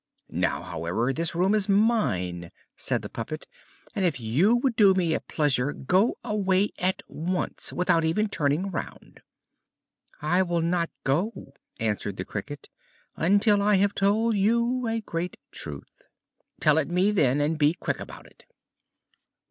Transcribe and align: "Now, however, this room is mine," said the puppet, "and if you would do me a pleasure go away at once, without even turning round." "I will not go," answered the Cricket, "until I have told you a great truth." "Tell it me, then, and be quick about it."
"Now, 0.33 0.63
however, 0.63 1.13
this 1.13 1.35
room 1.35 1.53
is 1.53 1.69
mine," 1.69 2.49
said 2.75 3.03
the 3.03 3.09
puppet, 3.09 3.45
"and 3.93 4.03
if 4.03 4.19
you 4.19 4.55
would 4.55 4.75
do 4.75 4.95
me 4.95 5.13
a 5.13 5.19
pleasure 5.19 5.73
go 5.73 6.17
away 6.23 6.71
at 6.79 7.03
once, 7.07 7.71
without 7.71 8.03
even 8.03 8.27
turning 8.27 8.71
round." 8.71 9.21
"I 10.19 10.41
will 10.41 10.61
not 10.61 10.89
go," 11.03 11.53
answered 11.79 12.17
the 12.17 12.25
Cricket, 12.25 12.67
"until 13.15 13.61
I 13.61 13.75
have 13.75 13.93
told 13.93 14.35
you 14.35 14.87
a 14.87 15.01
great 15.01 15.37
truth." 15.51 16.01
"Tell 16.59 16.79
it 16.79 16.89
me, 16.89 17.11
then, 17.11 17.39
and 17.39 17.59
be 17.59 17.75
quick 17.75 17.99
about 17.99 18.25
it." 18.25 18.45